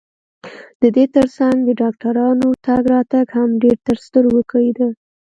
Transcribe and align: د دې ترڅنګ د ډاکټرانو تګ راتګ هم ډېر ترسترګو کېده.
د 0.81 0.83
دې 0.95 1.05
ترڅنګ 1.15 1.57
د 1.65 1.69
ډاکټرانو 1.81 2.47
تګ 2.65 2.83
راتګ 2.93 3.25
هم 3.37 3.49
ډېر 3.63 3.77
ترسترګو 3.87 4.41
کېده. 4.51 4.87